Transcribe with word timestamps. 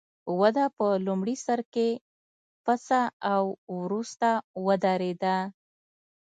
وده 0.39 0.65
په 0.77 0.87
لومړي 1.05 1.35
سر 1.45 1.59
کې 1.73 1.89
پڅه 2.63 3.01
او 3.33 3.43
وروسته 3.81 4.29
ودرېده. 4.65 5.37